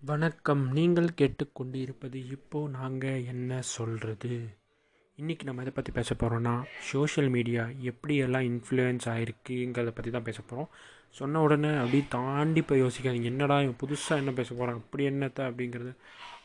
வணக்கம். 0.00 0.62
நீங்கள் 0.76 1.08
கேட்டுக்கொண்டிருப்பது 1.20 2.18
இப்போது 2.30 2.70
நாங்கள் 2.76 3.24
என்ன 3.24 3.58
சொல்கிறது 3.62 4.30
இன்றைக்கி 5.18 5.44
நம்ம 5.44 5.60
எதை 5.60 5.72
பற்றி 5.74 5.92
பேச 5.92 6.14
போகிறோன்னா 6.14 6.54
சோஷியல் 6.90 7.28
மீடியா 7.30 7.64
எப்படியெல்லாம் 7.90 8.46
இன்ஃப்ளூயன்ஸ் 8.50 9.08
ஆகிருக்குங்கிறத 9.14 9.92
பற்றி 9.98 10.10
தான் 10.10 10.22
பேச 10.22 10.40
போகிறோம் 10.42 10.70
சொன்ன 11.10 11.40
உடனே 11.40 11.72
அப்படியே 11.74 12.04
தாண்டி 12.08 12.62
போய் 12.62 12.82
யோசிக்காதீங்க. 12.82 13.30
என்னடா 13.34 13.60
இவன் 13.60 13.80
புதுசாக 13.84 14.22
என்ன 14.22 14.30
பேச 14.30 14.54
போகிறான் 14.54 14.76
அப்படி 14.76 15.08
என்னத்த 15.08 15.40
அப்படிங்கிறது 15.48 15.92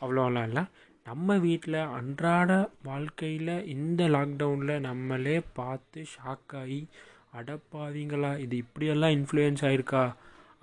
அவ்வளோலாம் 0.00 0.46
இல்லை. 0.46 0.64
நம்ம 1.04 1.38
வீட்டில் 1.38 1.80
அன்றாட 1.98 2.50
வாழ்க்கையில் 2.82 3.54
இந்த 3.76 4.08
லாக்டவுனில் 4.08 4.84
நம்மளே 4.88 5.40
பார்த்து 5.40 6.04
ஷாக் 6.16 6.56
ஆகி 6.56 6.88
அடப்பாவீங்களா 7.32 8.30
இது 8.44 8.54
இப்படியெல்லாம் 8.56 9.14
இன்ஃப்ளூயன்ஸ் 9.18 9.64
ஆகிருக்கா 9.68 10.04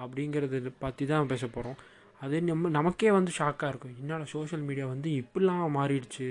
அப்படிங்கிறத 0.03 0.71
பற்றி 0.79 1.03
தான் 1.11 1.29
பேச 1.31 1.43
போகிறோம் 1.47 1.77
அது 2.21 2.35
நம்ம 2.41 2.69
நமக்கே 2.75 3.09
வந்து 3.17 3.31
ஷாக்காக 3.37 3.69
இருக்கும். 3.71 3.95
என்னால் 4.01 4.31
சோஷியல் 4.33 4.63
மீடியா 4.67 4.85
வந்து 4.91 5.09
இப்படிலாம் 5.21 5.75
மாறிடுச்சு. 5.77 6.27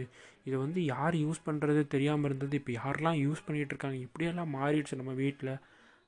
இதை 0.46 0.56
வந்து 0.64 0.80
யார் 0.84 1.14
யூஸ் 1.24 1.40
பண்ணுறது 1.46 1.82
தெரியாமல் 1.94 2.28
இருந்தது. 2.28 2.54
இப்போ 2.60 2.72
யாரெல்லாம் 2.72 3.18
யூஸ் 3.24 3.44
பண்ணிகிட்டு 3.46 3.72
இருக்காங்க? 3.74 3.98
இப்படியெல்லாம் 4.06 4.52
மாறிடுச்சு 4.58 5.00
நம்ம 5.00 5.12
வீட்டில் 5.22 5.52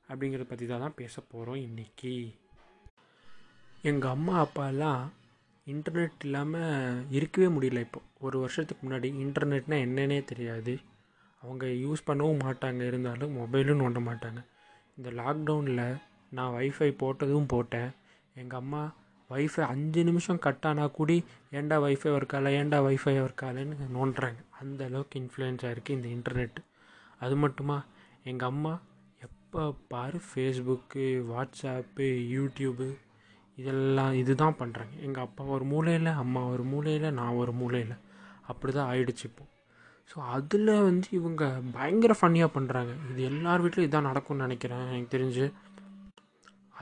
அப்படிங்கிறத 0.09 0.47
பற்றி 0.51 0.67
தான் 0.67 0.85
தான் 0.85 0.99
பேச 1.01 1.15
போகிறோம் 1.33 1.61
இன்றைக்கி 1.69 2.15
எங்கள் 3.91 4.15
அம்மா 4.17 4.35
அப்பாலாம் 4.45 5.03
இன்டர்நெட் 5.67 6.25
இல்லாமல் 6.27 7.03
இருக்கவே 7.17 7.49
முடியல 7.57 7.81
இப்போ. 7.87 8.01
ஒரு 8.27 8.37
வருஷத்துக்கு 8.39 8.83
முன்னாடி 8.87 9.09
இன்டர்நெட்னால் 9.25 9.85
என்னன்னே 9.87 10.21
தெரியாது. 10.25 10.75
அவங்க 11.43 11.67
யூஸ் 11.85 12.07
பண்ணவும் 12.09 12.43
மாட்டாங்க 12.45 12.83
இருந்தாலும் 12.91 13.35
மொபைலும் 13.41 13.81
நோண்ட 13.83 14.01
மாட்டாங்க. 14.09 14.41
இந்த 14.99 15.11
லாக்டவுனில் 15.21 15.85
நான் 16.37 16.55
வைஃபை 16.59 16.89
போட்டதும் 17.03 17.51
போட்டேன். 17.55 17.91
எங்கள் 18.37 18.61
அம்மா 18.63 18.83
வைஃபை 19.31 19.63
அஞ்சு 19.73 20.03
நிமிஷம் 20.09 20.43
கட் 20.47 20.67
ஆனால் 20.69 20.95
கூடி 20.99 21.17
ஏன்டா 21.59 21.77
வைஃபை 21.85 22.11
ஒர்க்கால 22.19 22.53
ஏன்டா 22.61 22.79
வைஃபை 22.87 23.15
ஒர்க்காலன்னு 23.25 23.89
நோண்டுறாங்க. 23.97 24.41
அந்த 24.61 24.81
அளவுக்கு 24.89 25.17
இன்ஃப்ளூயன்ஸ் 25.23 25.65
ஆகிருக்கு 25.69 25.97
இந்த 25.99 26.09
இன்டர்நெட் 26.17 26.59
அது 27.25 27.37
மட்டுமா 27.37 27.77
எங்கள் 28.31 28.51
அம்மா 28.53 28.73
எப்போ 29.27 29.63
பாரு 29.93 30.19
ஃபேஸ்புக்கு 30.29 31.05
வாட்ஸ்அப்பு 31.33 32.09
யூடியூபு 32.37 32.89
இதெல்லாம் 33.59 34.17
இதுதான் 34.23 34.59
பண்ணுறாங்க 34.59 34.95
எங்கள் 35.07 35.25
அப்பா 35.27 35.45
ஒரு 35.55 35.65
மூலையில் 35.73 36.11
அம்மா 36.23 36.43
ஒரு 36.55 36.65
மூலையில் 36.73 37.17
நான் 37.21 37.39
ஒரு 37.43 37.53
மூலையில். 37.61 37.95
அப்படி 38.51 38.73
தான் 38.73 38.91
ஆயிடுச்சு 38.93 39.25
இப்போது 39.31 39.51
ஸோ 40.11 40.19
அதில் 40.37 40.71
வந்து 40.89 41.09
இவங்க 41.19 41.45
பயங்கர 41.77 42.13
ஃபன்னியாக 42.21 42.55
பண்ணுறாங்க 42.55 42.93
இது 43.11 43.23
எல்லார் 43.31 43.63
வீட்லையும் 43.65 43.89
இதான் 43.89 44.09
நடக்கும்னு 44.11 44.47
நினைக்கிறேன். 44.47 44.85
எனக்கு 44.93 45.15
தெரிஞ்சு. 45.17 45.47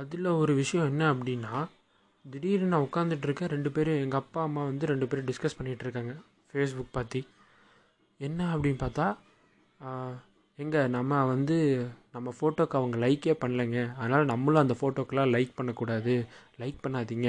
அதில் 0.00 0.28
ஒரு 0.42 0.52
விஷயம் 0.60 0.88
என்ன 0.91 1.02
அப்படின்னா 1.14 1.54
திடீர்னு 2.24 2.70
நான் 2.72 2.86
உட்காந்துட்ருக்கேன் 2.88 3.52
ரெண்டு 3.54 3.70
பேர் 3.74 3.91
எங்கள் 4.04 4.20
அப்பா 4.22 4.41
அம்மா 4.48 4.62
வந்து 4.70 4.91
ரெண்டு 4.92 5.06
பேரும் 5.08 5.28
டிஸ்கஸ் 5.30 5.58
பண்ணிகிட்ருக்காங்க 5.58 6.14
ஃபேஸ்புக் 6.50 6.97
பற்றி 6.98 7.20
என்ன 8.20 8.41
அப்படின்னு 8.54 8.80
பார்த்தா 8.84 9.06
எங்கே 10.58 10.80
நம்ம 10.97 11.19
வந்து 11.32 11.56
நம்ம 12.14 12.32
ஃபோட்டோக்கு 12.38 12.77
அவங்க 12.80 12.97
லைக்கே 13.04 13.34
பண்ணலைங்க. 13.42 13.80
அதனால் 14.00 14.30
நம்மளும் 14.30 14.62
அந்த 14.62 14.74
ஃபோட்டோக்கெலாம் 14.80 15.32
லைக் 15.34 15.50
பண்ணக்கூடாது. 15.54 16.14
லைக் 16.62 16.78
பண்ணாதீங்க 16.84 17.28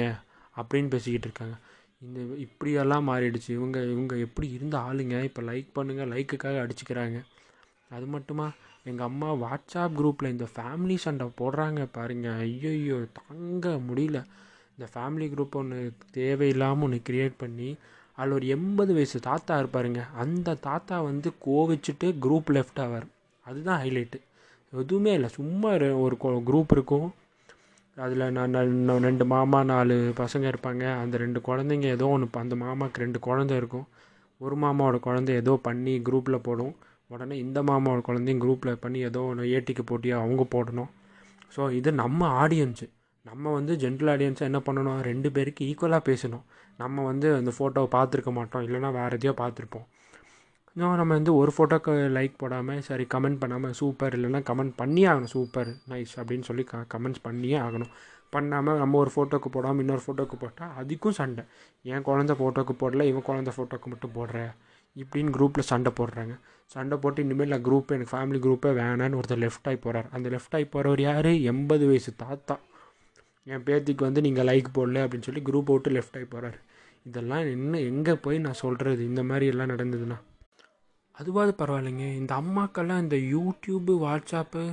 அப்படின்னு 0.56 0.88
பேசிக்கிட்டு 0.94 1.28
இருக்காங்க. 1.28 1.56
இந்த 2.02 2.20
இப்படியெல்லாம் 2.44 3.06
மாறிடுச்சு. 3.08 3.50
இவங்க 3.58 3.78
இவங்க 3.94 4.14
எப்படி 4.26 4.48
இருந்த 4.56 4.76
ஆளுங்க 4.88 5.16
இப்போ 5.28 5.42
லைக் 5.50 5.68
பண்ணுங்கள் 5.76 6.10
லைக்குக்காக 6.14 6.58
அடிச்சுக்கிறாங்க. 6.64 7.18
அது 7.96 8.06
மட்டுமா? 8.14 8.46
எங்கள் 8.90 9.08
அம்மா 9.10 9.30
வாட்ஸ்அப் 9.44 9.96
குரூப்பில் 9.98 10.32
இந்த 10.34 10.46
ஃபேமிலி 10.56 10.96
சண்டை 11.04 11.26
போடுறாங்க 11.40 11.80
பாருங்க. 11.96 12.28
ஐயோ 12.44 12.98
தாங்க 13.20 13.68
முடியல. 13.88 14.18
இந்த 14.76 14.86
ஃபேமிலி 14.94 15.26
குரூப் 15.34 15.58
ஒன்று 15.60 15.78
தேவையில்லாமல் 16.18 16.86
ஒன்று 16.86 17.00
க்ரியேட் 17.08 17.36
பண்ணி 17.44 17.70
அதில் 18.18 18.34
ஒரு 18.36 18.46
எண்பது 18.54 18.92
வயசு 18.96 19.18
தாத்தா 19.28 19.54
இருப்பாருங்க. 19.62 20.00
அந்த 20.22 20.54
தாத்தா 20.68 20.96
வந்து 21.10 21.28
கோவிச்சுட்டு 21.46 22.08
குரூப் 22.24 22.48
லெஃப்ட் 22.56 22.80
ஆவார். 22.84 23.06
அதுதான் 23.46 23.82
ஹைலைட்டு 23.84 24.18
எதுவுமே 24.72 25.12
இல்லை. 25.18 25.30
சும்மா 25.38 25.70
ஒரு 26.06 26.16
குரூப் 26.48 26.72
இருக்கும். 26.76 27.08
அதில் 28.04 28.24
நான் 28.36 28.56
ரெண்டு 29.06 29.24
மாமா 29.32 29.60
நாலு 29.70 29.94
பசங்க 30.20 30.44
இருப்பாங்க. 30.52 30.84
அந்த 31.02 31.14
ரெண்டு 31.22 31.38
குழந்தைங்க 31.48 31.86
ஏதோ 31.96 32.06
ஒன்று 32.16 32.28
அந்த 32.44 32.56
மாமாவுக்கு 32.64 33.02
ரெண்டு 33.04 33.20
குழந்த 33.26 33.52
இருக்கும். 33.60 33.86
ஒரு 34.40 34.56
மாமாவோட 34.64 34.98
குழந்தை 35.06 35.32
ஏதோ 35.42 35.54
பண்ணி 35.68 35.94
குரூப்பில் 36.08 36.44
போடும். 36.48 36.74
உடனே 37.14 37.34
இந்த 37.44 37.58
மாமாவோட 37.70 38.00
குழந்தையும் 38.08 38.42
குரூப்பில் 38.44 38.80
பண்ணி 38.84 38.98
ஏதோ 39.10 39.20
ஒன்று 39.30 39.44
ஏட்டிக்கு 39.56 39.84
போட்டியாக 39.90 40.24
அவங்க 40.24 40.42
போடணும். 40.54 40.90
ஸோ 41.54 41.62
இது 41.78 41.90
நம்ம 42.02 42.20
ஆடியன்ஸு 42.42 42.86
நம்ம 43.26 43.52
வந்து 43.52 43.72
ஜென்ரல் 43.84 44.10
ஆடியன்ஸாக 44.14 44.50
என்ன 44.50 44.60
பண்ணணும்? 44.66 44.98
ரெண்டு 45.10 45.28
பேருக்கு 45.36 45.62
ஈக்குவலாக 45.70 46.02
பேசணும். 46.10 46.44
நம்ம 46.82 47.04
வந்து 47.10 47.28
அந்த 47.38 47.50
ஃபோட்டோவை 47.56 47.88
பார்த்துருக்க 47.96 48.32
மாட்டோம். 48.38 48.64
இல்லைனா 48.66 48.90
வேறு 48.98 49.16
எதையோ 49.18 49.34
பார்த்துருப்போம். 49.42 49.86
இன்னும் 50.78 50.98
நம்ம 50.98 51.14
வந்து 51.18 51.32
ஒரு 51.38 51.52
ஃபோட்டோக்கு 51.54 51.92
லைக் 52.16 52.34
போடாமல் 52.40 52.82
சரி 52.88 53.04
கமெண்ட் 53.14 53.38
பண்ணாமல் 53.42 53.72
சூப்பர் 53.78 54.14
இல்லைன்னா 54.18 54.40
கமெண்ட் 54.50 54.74
பண்ணியே 54.80 55.06
ஆகணும் 55.12 55.32
சூப்பர் 55.32 55.70
நைஸ் 55.92 56.12
அப்படின்னு 56.20 56.46
சொல்லி 56.48 56.64
க 56.68 56.82
கமெண்ட்ஸ் 56.94 57.22
பண்ணியே 57.24 57.56
ஆகணும். 57.64 57.90
பண்ணாமல் 58.34 58.78
நம்ம 58.82 58.98
ஒரு 58.98 59.10
ஃபோட்டோக்கு 59.14 59.48
போடாமல் 59.56 59.82
இன்னொரு 59.84 60.02
ஃபோட்டோக்கு 60.04 60.36
போட்டால் 60.42 60.70
அதுக்கும் 60.80 61.16
சண்டை. 61.18 61.44
என் 61.92 62.04
குழந்த 62.08 62.36
ஃபோட்டோக்கு 62.40 62.76
போடல 62.82 63.06
இவன் 63.10 63.26
குழந்த 63.30 63.54
ஃபோட்டோக்கு 63.56 63.90
மட்டும் 63.94 64.14
போடுற 64.18 64.44
இப்படின்னு 64.96 65.34
குரூப்பில் 65.38 65.68
சண்டை 65.72 65.92
போடுறாங்க. 66.00 66.36
சண்டை 66.74 66.98
போட்டு 67.02 67.24
இனிமேல் 67.26 67.52
நான் 67.54 67.66
குரூப் 67.70 67.92
எனக்கு 67.96 68.14
ஃபேமிலி 68.14 68.42
குரூப்பே 68.46 68.72
வேணான்னு 68.80 69.20
ஒருத்தர் 69.22 69.42
லெஃப்ட் 69.46 69.68
ஆகி 69.72 69.80
போகிறார் 69.88 70.08
அந்த 70.18 70.28
லெஃப்ட் 70.36 70.56
ஆகி 70.60 70.68
போகிறவர் 70.76 71.04
யார்? 71.08 71.30
எண்பது 71.52 71.86
வயசு 71.90 72.16
தாத்தா. 72.24 72.56
என் 73.52 73.66
பேத்திக்கு 73.68 74.08
வந்து 74.08 74.26
நீங்கள் 74.28 74.50
லைக் 74.52 74.70
போடல 74.78 75.04
அப்படின்னு 75.06 75.28
சொல்லி 75.30 75.44
குரூப் 75.50 75.74
விட்டு 75.74 75.96
லெஃப்ட் 75.98 76.20
ஆகி 76.20 76.30
போகிறாரு 76.36 76.60
இதெல்லாம் 77.10 77.44
இன்னும் 77.56 77.84
எங்கே 77.92 78.16
போய் 78.26 78.44
நான் 78.48 78.62
சொல்கிறது 78.64 79.02
இந்த 79.12 79.24
மாதிரி 79.32 79.46
எல்லாம் 79.54 79.72
நடந்ததுன்னா. 79.76 80.18
அதுவாது 81.18 81.52
பரவாயில்லைங்க. 81.58 82.06
இந்த 82.20 82.32
அம்மாக்கெல்லாம் 82.42 83.02
இந்த 83.04 83.16
யூடியூப்பு 83.34 83.94
வாட்ஸ்அப்பு 84.04 84.64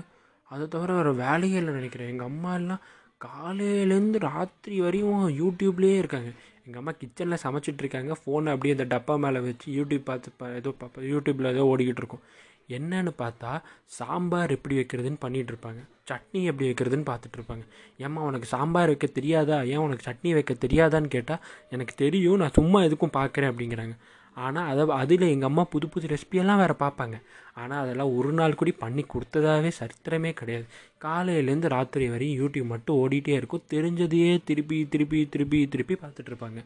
அதை 0.52 0.68
தவிர 0.68 0.94
வேறு 0.94 1.14
வேலையே 1.16 1.58
இல்லை 1.58 1.74
நினைக்கிறேன். 1.74 2.12
எங்கள் 2.14 2.28
அம்மா 2.28 2.54
எல்லாம் 2.54 2.82
காலையிலேருந்து 3.26 4.20
ராத்திரி 4.20 4.76
வரையும் 4.82 5.28
யூடியூப்லேயே 5.42 5.98
இருக்காங்க. 5.98 6.32
எங்கள் 6.66 6.82
அம்மா 6.82 6.92
கிச்சனில் 7.02 7.44
சமைச்சிட்ருக்காங்க 7.44 8.14
ஃபோனை 8.22 8.52
அப்படியே 8.54 8.76
அந்த 8.78 8.86
டப்பா 8.94 9.16
மேலே 9.20 9.40
வச்சு 9.40 9.68
யூடியூப் 9.74 10.10
பார்த்து 10.10 10.32
ஏதோ 10.56 10.74
பார்ப்போம் 10.80 11.06
யூடியூப்பில் 11.06 11.52
ஏதோ 11.54 11.66
ஓடிக்கிட்டு 11.72 12.04
இருக்கும். 12.04 12.24
என்னன்னு 12.70 13.12
பார்த்தா 13.18 13.52
சாம்பார் 13.98 14.54
எப்படி 14.56 14.76
வைக்கிறதுன்னு 14.76 15.20
பண்ணிகிட்டு 15.26 15.52
இருப்பாங்க. 15.54 15.82
சட்னி 16.10 16.40
எப்படி 16.44 16.68
வைக்கிறதுன்னு 16.70 17.08
பார்த்துட்டு 17.12 17.38
இருப்பாங்க. 17.40 17.64
ஏம்மா 17.98 18.22
உனக்கு 18.22 18.48
சாம்பார் 18.48 18.92
வைக்க 18.92 19.08
தெரியாதா? 19.08 19.58
ஏன் 19.74 19.78
உனக்கு 19.78 20.06
சட்னி 20.10 20.32
வைக்க 20.32 20.54
தெரியாதான்னு 20.66 21.10
கேட்டால் 21.16 21.44
எனக்கு 21.70 21.94
தெரியும். 21.96 22.38
நான் 22.38 22.58
சும்மா 22.60 22.82
எதுக்கும் 22.82 23.16
பார்க்குறேன் 23.20 23.52
அப்படிங்கிறாங்க. 23.52 23.96
ஆனால் 24.44 24.70
அதை 24.72 24.84
அதில் 25.02 25.26
எங்கள் 25.34 25.50
அம்மா 25.50 25.64
புது 25.74 25.88
புது 25.94 26.12
ரெசிபியெல்லாம் 26.14 26.62
வேறு 26.62 26.76
பார்ப்பாங்க 26.84 27.18
ஆனால் 27.62 27.82
அதெல்லாம் 27.84 28.14
ஒரு 28.18 28.32
நாள் 28.40 28.58
கூடி 28.60 28.72
பண்ணி 28.84 29.04
கொடுத்ததாவே 29.14 29.70
சரித்திரமே 29.80 30.32
கிடையாது. 30.40 30.66
காலையிலேருந்து 31.06 31.74
ராத்திரி 31.76 32.08
வரையும் 32.14 32.40
யூடியூப் 32.42 32.72
மட்டும் 32.74 33.00
ஓடிட்டே 33.04 33.36
இருக்கும். 33.40 33.68
தெரிஞ்சதையே 33.74 34.32
திருப்பி 34.50 34.80
திருப்பி 34.96 35.20
திருப்பி 35.36 35.60
திருப்பி 35.76 35.98
பார்த்துட்ருப்பாங்க 36.04 36.62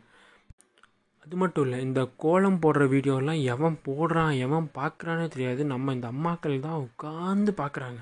அது 1.25 1.37
மட்டும் 1.41 1.65
இல்லை 1.65 1.79
இந்த 1.87 2.01
கோலம் 2.23 2.61
போடுற 2.61 2.83
வீடியோலாம் 2.93 3.41
எவன் 3.53 3.75
போடுறான் 3.87 4.33
எவன் 4.45 4.67
பார்க்குறானே 4.77 5.25
தெரியாது. 5.33 5.61
நம்ம 5.73 5.93
இந்த 5.97 6.07
அம்மாக்கள் 6.13 6.63
தான் 6.67 6.79
உட்காந்து 6.85 7.51
பார்க்குறாங்க. 7.59 7.99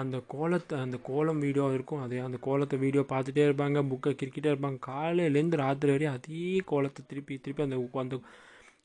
அந்த 0.00 0.16
கோலத்தை 0.34 0.74
அந்த 0.86 0.96
கோலம் 1.08 1.40
வீடியோ 1.44 1.66
இருக்கும். 1.76 2.02
அதே 2.06 2.18
அந்த 2.26 2.38
கோலத்தை 2.46 2.76
வீடியோ 2.84 3.02
பார்த்துட்டே 3.12 3.46
இருப்பாங்க 3.48 3.82
புக்கை 3.92 4.12
கிரிக்கிட்டே 4.20 4.50
இருப்பாங்க. 4.52 4.78
காலையிலேருந்து 4.90 5.62
ராத்திரி 5.64 5.92
வரையும் 5.94 6.16
அதே 6.18 6.44
கோலத்தை 6.72 7.02
திருப்பி 7.12 7.36
திருப்பி 7.46 7.66
அந்த 7.66 7.78
அந்த 8.04 8.18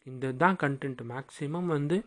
இந்த 0.07 0.31
தான் 0.43 0.57
கண்டென்ட் 0.63 1.01
மேக்ஸிமம் 1.11 1.69
வந்து 1.75 1.97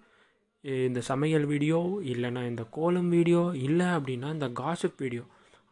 இந்த 0.88 1.00
சமையல் 1.10 1.46
வீடியோ 1.52 1.78
இல்லைன்னா 2.12 2.42
இந்த 2.50 2.62
கோலம் 2.76 3.10
வீடியோ 3.16 3.42
இல்லை 3.66 3.88
அப்படின்னா 3.96 4.28
இந்த 4.36 4.48
காசிப் 4.62 5.02
வீடியோ 5.04 5.24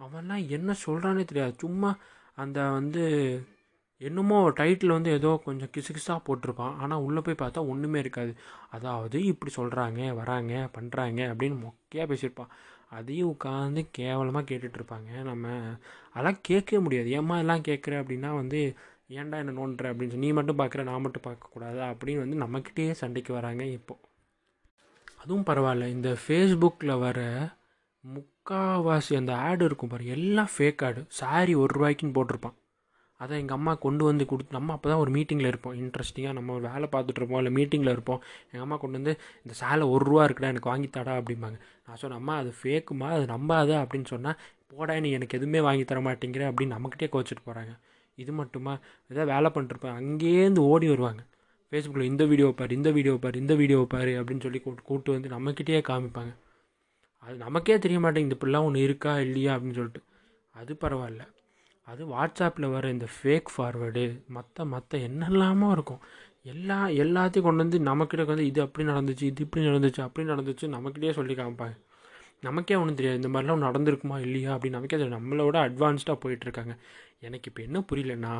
அவன்லாம் 0.04 0.44
என்ன 0.56 0.70
சொல்கிறானே 0.86 1.24
தெரியாது. 1.24 1.54
சும்மா 1.64 1.90
அந்த 2.42 2.58
வந்து 2.76 3.02
என்னமோ 4.00 4.38
டைட்டில் 4.60 4.94
வந்து 4.96 5.10
ஏதோ 5.18 5.30
கொஞ்சம் 5.44 5.70
கிசுகிசாக 5.74 6.20
போட்டிருப்பான். 6.26 6.74
ஆனால் 6.82 7.04
உள்ளே 7.06 7.20
போய் 7.26 7.42
பார்த்தா 7.42 7.60
ஒன்றுமே 7.72 7.98
இருக்காது. 8.04 8.32
அதாவது 8.76 9.18
இப்படி 9.32 9.50
சொல்கிறாங்க 9.56 10.00
வராங்க 10.20 10.54
பண்ணுறாங்க 10.76 11.20
அப்படின்னு 11.32 11.58
மொக்கையாக 11.64 12.08
பேசியிருப்பான். 12.12 12.52
அதையும் 12.98 13.30
உட்காந்து 13.34 13.82
கேவலமாக 13.98 14.48
கேட்டுட்ருப்பாங்க 14.50 15.10
நம்ம. 15.30 15.46
அதெல்லாம் 16.14 16.40
கேட்கவே 16.48 16.80
முடியாது. 16.86 17.08
ஏம்மா 17.18 17.36
எல்லாம் 17.44 17.66
கேட்குற 17.68 17.94
அப்படின்னா 18.02 18.30
வந்து 18.40 18.60
ஏன்டா 19.10 19.36
என்ன 19.42 19.54
நோண்டுற 19.58 19.90
அப்படின்னு 19.92 20.12
சொல்லி 20.12 20.26
நீ 20.26 20.30
மட்டும் 20.32 20.58
பார்க்குற 20.58 20.82
நான் 20.82 21.04
மட்டும் 21.06 21.26
பார்க்கக்கூடாது 21.26 21.80
அப்படின்னு 21.90 22.22
வந்து 22.24 22.42
நம்மக்கிட்டேயே 22.44 22.92
சண்டைக்கு 23.00 23.32
வராங்க 23.32 23.64
இப்போது 23.78 24.02
அதுவும் 25.22 25.46
பரவாயில்ல 25.48 25.86
இந்த 25.88 26.08
ஃபேஸ்புக்கில் 26.22 26.98
வர 26.98 27.18
முக்கால்வாசி 28.04 29.12
அந்த 29.18 29.32
ஆடு 29.46 29.64
இருக்கும் 29.64 29.92
பாரு 29.92 30.06
எல்லாம் 30.16 30.50
ஃபேக் 30.54 30.82
ஆடு 30.84 31.00
சாரி 31.20 31.52
ஒரு 31.54 31.72
ரூபாய்க்குன்னு 31.76 32.16
போட்டிருப்பான். 32.18 32.56
அதை 33.20 33.34
எங்கள் 33.38 33.56
அம்மா 33.56 33.72
கொண்டு 33.74 34.02
வந்து 34.04 34.24
கொடுத்து 34.26 34.56
நம்ம 34.56 34.72
அப்போ 34.72 34.88
தான் 34.88 35.02
ஒரு 35.04 35.10
மீட்டிங்கில் 35.12 35.50
இருப்போம். 35.50 35.76
இன்ட்ரெஸ்டிங்காக 35.82 36.32
நம்ம 36.32 36.52
ஒரு 36.52 36.64
வேலை 36.70 36.86
பார்த்துட்ருப்போம் 36.94 37.40
இல்லை 37.42 37.52
மீட்டிங்கில் 37.58 37.92
இருப்போம். 37.96 38.20
எங்கள் 38.50 38.64
அம்மா 38.66 38.76
கொண்டு 38.76 38.98
வந்து 38.98 39.14
இந்த 39.44 39.54
சேலை 39.60 39.86
ஒரு 39.86 40.04
ரூபா 40.04 40.24
இருக்குடா 40.24 40.50
எனக்கு 40.54 40.70
வாங்கித்தாடா 40.72 41.14
அப்படிம்பாங்க. 41.20 41.58
நான் 41.86 42.00
சொன்னேன் 42.02 42.20
அம்மா 42.20 42.36
அது 42.36 42.52
ஃபேக்குமா 42.60 43.08
அது 43.16 43.26
நம்பாத? 43.34 43.70
அப்படின்னு 43.84 44.10
சொன்னால் 44.14 44.38
போடா 44.72 44.94
நீ 45.00 45.10
எனக்கு 45.10 45.38
எதுவுமே 45.38 45.60
வாங்கி 45.68 45.84
தர 45.84 46.00
மாட்டேங்கிற 46.00 46.44
அப்படின்னு 46.50 46.76
நம்மக்கிட்டே 46.76 47.08
கோச்சிட்டு 47.14 47.44
போகிறாங்க 47.48 47.74
இது 48.14 48.32
மட்டுமா? 48.32 48.78
ஏதாவது 49.08 49.32
வேலை 49.32 49.50
பண்ணிருப்பேன். 49.54 49.96
அங்கேருந்து 50.00 50.58
ஓடி 50.58 50.88
வருவாங்க. 50.88 51.22
ஃபேஸ்புக்கில் 51.70 52.02
இந்த 52.02 52.24
வீடியோ 52.24 52.52
பார் 52.56 52.72
இந்த 52.72 52.90
வீடியோ 52.90 53.14
பார் 53.16 53.36
இந்த 53.36 53.54
வீடியோ 53.54 53.86
பார் 53.88 54.08
அப்படின்னு 54.08 54.40
சொல்லி 54.40 54.60
கூட்டு 54.60 54.82
கூட்டு 54.82 55.12
வந்து 55.12 55.28
நம்மக்கிட்டேயே 55.28 55.82
காமிப்பாங்க. 55.88 56.32
அது 57.18 57.36
நமக்கே 57.36 57.78
தெரிய 57.78 58.00
மாட்டேங்குது 58.00 58.36
இப்படிலாம் 58.38 58.64
ஒன்று 58.64 58.80
இருக்கா 58.80 59.20
இல்லையா? 59.20 59.54
அப்படின்னு 59.54 59.72
சொல்லிட்டு. 59.72 60.02
அது 60.50 60.76
பரவாயில்ல. 60.80 61.22
அது 61.82 62.06
வாட்ஸ்அப்பில் 62.06 62.70
வர 62.70 62.90
இந்த 62.90 63.06
ஃபேக் 63.16 63.50
ஃபார்வேர்டு 63.56 64.26
மற்ற 64.28 64.64
மற்ற 64.64 64.98
என்னெல்லாமோ 64.98 65.70
இருக்கும். 65.70 66.00
எல்லா 66.42 66.86
எல்லாத்தையும் 66.86 67.42
கொண்டு 67.42 67.62
வந்து 67.62 67.78
நமக்கிட்ட 67.78 68.24
வந்து 68.24 68.46
இது 68.46 68.60
அப்படி 68.62 68.88
நடந்துச்சு 68.88 69.22
இது 69.22 69.42
இப்படி 69.42 69.64
நடந்துச்சு 69.66 70.00
அப்படி 70.00 70.28
நடந்துச்சு 70.28 70.68
நம்மக்கிட்டே 70.68 71.12
சொல்லி 71.12 71.34
காமிப்பாங்க. 71.34 71.76
நமக்கே 72.46 72.76
ஒன்றும் 72.80 72.98
தெரியாது. 72.98 73.20
இந்த 73.20 73.30
மாதிரிலாம் 73.32 73.64
நடந்திருக்குமா 73.66 74.16
இல்லையா 74.26 74.50
அப்படின்னு 74.54 74.76
நமக்கே 74.78 74.96
தெரியும் 74.96 75.18
நம்மளோட 75.18 75.56
அட்வான்ஸ்டாக 75.68 76.16
போயிட்டுருக்காங்க 76.24 76.74
எனக்கு 77.26 77.48
இப்போ 77.50 77.62
என்ன 77.68 77.78
புரியலன்னா 77.90 78.34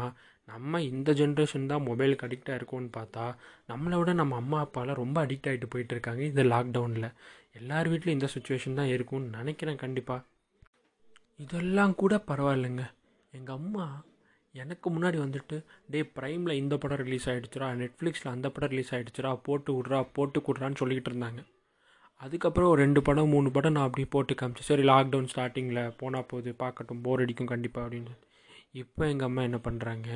நம்ம 0.49 0.81
இந்த 0.91 1.11
ஜென்ரேஷன் 1.21 1.71
தான் 1.73 1.85
மொபைலுக்கு 1.89 2.27
அடிக்டாக 2.27 2.59
இருக்கோன்னு 2.61 2.91
பார்த்தா 2.97 3.25
நம்மளை 3.71 3.99
விட 4.01 4.13
நம்ம 4.21 4.37
அம்மா 4.43 4.59
அப்பாலாம் 4.65 5.01
ரொம்ப 5.03 5.19
அடிக்ட் 5.27 5.49
ஆகிட்டு 5.51 5.73
போயிட்டுருக்காங்க 5.75 6.23
இந்த 6.31 6.43
லாக்டவுனில் 6.53 7.09
எல்லார் 7.61 7.91
வீட்லையும் 7.93 8.19
இந்த 8.19 8.29
சுச்சுவேஷன் 8.35 8.79
தான் 8.81 8.93
இருக்கும்னு 8.95 9.37
நினைக்கிறேன் 9.39 9.83
கண்டிப்பாக 9.85 10.23
இதெல்லாம் 11.45 11.95
கூட 12.01 12.15
பரவாயில்லைங்க. 12.29 12.85
எங்கள் 13.33 13.57
அம்மா 13.61 13.87
எனக்கு 14.55 14.89
முன்னாடி 14.97 15.19
வந்துட்டு 15.23 15.57
டே 15.93 16.01
ப்ரைமில் 16.19 16.59
இந்த 16.63 16.75
படம் 16.83 17.03
ரிலீஸ் 17.07 17.27
ஆகிடுச்சுரா 17.31 17.69
நெட்ஃப்ளிக்ஸில் 17.81 18.35
அந்த 18.35 18.49
படம் 18.57 18.73
ரிலீஸ் 18.73 18.93
ஆகிடுச்சுரா 18.95 19.33
போட்டு 19.47 19.71
விட்றா 19.77 20.01
போட்டு 20.17 20.41
கொடுறான்னு 20.41 20.81
சொல்லிக்கிட்டு 20.81 21.13
இருந்தாங்க. 21.13 21.41
அதுக்கப்புறம் 22.21 22.71
ஒரு 22.73 22.81
ரெண்டு 22.85 23.01
படம் 23.07 23.33
மூணு 23.35 23.49
படம் 23.57 23.75
நான் 23.77 23.87
அப்படி 23.89 24.05
போட்டு 24.15 24.35
காமிச்சேன். 24.41 24.69
சரி 24.71 24.85
லாக்டவுன் 24.91 25.31
ஸ்டார்டிங்கில் 25.33 25.95
போனால் 26.01 26.29
போகுது 26.31 26.51
பார்க்கட்டும் 26.63 27.03
போர் 27.07 27.23
அடிக்கும் 27.25 27.51
கண்டிப்பாக 27.53 27.85
அப்படின்னு. 27.87 28.13
இப்போ 28.83 29.03
எங்கள் 29.13 29.29
அம்மா 29.29 29.43
என்ன 29.49 29.59
பண்ணுறாங்க 29.67 30.11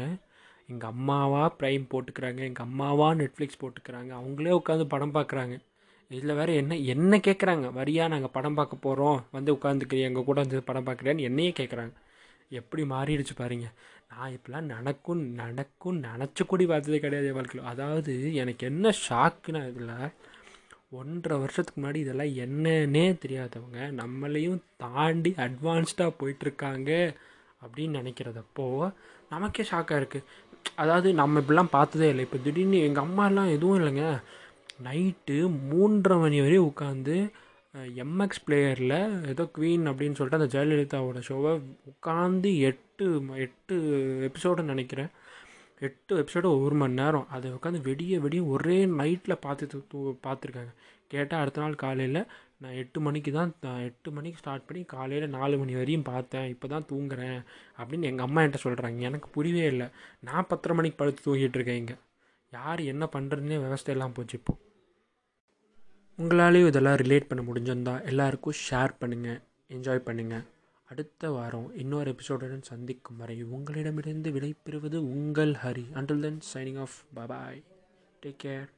எங்கள் 0.73 0.91
அம்மாவா 0.95 1.43
ப்ரைம் 1.59 1.85
போட்டுக்கிறாங்க 1.93 2.41
எங்கள் 2.49 2.67
அம்மாவா 2.69 3.09
நெட்ஃப்ளிக்ஸ் 3.21 3.61
போட்டுக்கிறாங்க 3.63 4.11
அவங்களே 4.21 4.55
உட்காந்து 4.61 4.87
படம் 4.95 5.17
பார்க்குறாங்க. 5.19 5.55
இதில் 6.11 6.37
வேறு 6.39 6.53
என்ன 6.63 6.77
என்ன 6.95 7.17
கேட்குறாங்க 7.27 7.67
வரியா 7.79 8.05
நாங்கள் 8.13 8.35
படம் 8.37 8.59
பார்க்க 8.59 8.85
போகிறோம் 8.87 9.19
வந்து 9.37 9.51
உட்காந்துக்கிறீ 9.57 10.01
எங்கள் 10.09 10.27
கூட 10.29 10.39
வந்து 10.45 10.61
படம் 10.71 10.87
பார்க்குறேன்னு 10.89 11.27
என்னையே 11.29 11.53
கேட்குறாங்க 11.61 11.95
எப்படி 12.61 12.83
மாறிடுச்சு 12.93 13.35
பாருங்க. 13.41 13.67
நான் 14.13 14.35
இப்போலாம் 14.37 14.69
நடக்கும் 14.75 15.23
நடக்கும் 15.43 15.99
நினச்சி 16.09 16.43
கூடி 16.51 16.67
பார்த்ததே 16.71 17.01
கிடையாது 17.05 17.29
என் 17.31 17.39
வாழ்க்கையில். 17.39 17.69
அதாவது 17.73 18.13
எனக்கு 18.43 18.65
என்ன 18.73 18.93
ஷாக்குன்னா 19.07 19.63
இதில் 19.71 19.93
ஒன்றரை 20.91 21.39
வருஷத்துக்கு 21.39 21.81
முன்னாடி 21.81 22.01
இதெல்லாம் 22.05 22.35
என்னன்னே 22.45 23.07
தெரியாதவங்க 23.25 23.81
நம்மளையும் 24.01 24.61
தாண்டி 24.77 25.31
அட்வான்ஸ்டாக 25.47 26.17
போயிட்டுருக்காங்க 26.21 26.91
அப்படின்னு 27.63 27.99
நினைக்கிறதப்போ 28.01 28.67
நமக்கே 29.29 29.65
ஷாக்காக 29.71 30.01
இருக்குது 30.01 30.29
அதாவது 30.75 31.09
நம்ம 31.15 31.41
இப்படிலாம் 31.41 31.75
பார்த்ததே 31.77 32.09
இல்லை. 32.09 32.25
இப்போ 32.25 32.39
திடீர்னு 32.45 32.79
எங்கள் 32.87 33.05
அம்மாலாம் 33.05 33.53
எதுவும் 33.57 33.79
இல்லைங்க. 33.81 34.07
நைட்டு 34.87 35.37
மூன்றரை 35.71 36.17
மணி 36.21 36.39
வரையும் 36.41 36.73
உட்காந்து 36.73 37.17
எம்எக்ஸ் 38.05 38.45
பிளேயரில் 38.47 39.27
ஏதோ 39.29 39.45
குவீன் 39.57 39.85
அப்படின்னு 39.91 40.19
சொல்லிட்டு 40.19 40.41
அந்த 40.41 40.51
ஜெயலலிதாவோட 40.55 41.21
ஷோவை 41.29 41.53
உட்காந்து 41.93 42.51
எட்டு 42.69 43.07
எட்டு 43.37 43.77
எபிசோடுன்னு 44.29 44.75
நினைக்கிறேன். 44.75 45.11
எட்டு 45.87 46.13
எபிசோடு 46.21 46.49
ஒரு 46.65 46.77
மணி 46.81 46.99
நேரம் 47.01 47.29
அதை 47.35 47.49
உட்காந்து 47.57 47.81
வெடிய 47.89 48.15
வெடிய 48.25 48.43
ஒரே 48.55 48.79
நைட்டில் 49.01 49.43
பார்த்து 49.45 49.83
தூ 49.93 49.99
பார்த்துருக்காங்க. 50.27 50.73
கேட்டால் 51.13 51.43
அடுத்த 51.43 51.61
நாள் 51.65 51.83
காலையில் 51.83 52.21
நான் 52.63 52.79
எட்டு 52.83 52.99
மணிக்கு 53.07 53.31
தான் 53.37 53.51
எட்டு 53.89 54.11
மணிக்கு 54.17 54.41
ஸ்டார்ட் 54.43 54.67
பண்ணி 54.69 54.83
காலையில் 54.95 55.35
நாலு 55.37 55.57
மணி 55.61 55.75
வரையும் 55.81 56.09
பார்த்தேன். 56.11 56.49
இப்போ 56.55 56.67
தான் 56.75 56.89
தூங்குறேன் 56.91 57.39
அப்படின்னு 57.79 58.09
எங்கள் 58.11 58.27
அம்மா 58.27 58.43
என்கிட்ட 58.43 58.61
சொல்கிறாங்க 58.67 59.09
எனக்கு 59.11 59.29
புரியவே 59.37 59.65
இல்லை. 59.73 59.89
நான் 60.29 60.49
பத்தரை 60.53 60.77
மணிக்கு 60.79 61.01
படுத்து 61.03 61.27
தூங்கிட்டு 61.27 61.59
இருக்கேன் 61.61 61.81
இங்கே. 61.83 61.97
யார் 62.53 62.81
என்ன 62.93 63.05
பண்ணுறதுனே 63.15 63.59
விவசாயெல்லாம் 63.67 64.17
போச்சு 64.19 64.37
இப்போது 64.41 64.61
உங்களாலேயும் 66.19 66.71
இதெல்லாம் 66.73 67.01
ரிலேட் 67.03 67.29
பண்ண 67.31 67.43
முடிஞ்சிருந்தால் 67.49 68.05
எல்லாருக்கும் 68.11 68.61
ஷேர் 68.67 68.95
பண்ணுங்கள் 69.01 69.41
என்ஜாய் 69.75 70.07
பண்ணுங்கள் 70.07 70.45
அடுத்த 70.91 71.31
வாரம் 71.31 71.77
இன்னொரு 71.77 72.11
எபிசோடுடன் 72.11 72.63
சந்திக்கும் 72.63 73.17
வரை 73.17 73.43
உங்களிடமிருந்து 73.43 74.31
விடைபெறுவது 74.31 74.97
உங்கள் 74.97 75.53
Hari. 75.53 75.85
Until 75.95 76.21
then 76.21 76.41
signing 76.55 76.79
off 76.79 76.97
bye 77.15 77.63
take 78.23 78.37
care 78.43 78.69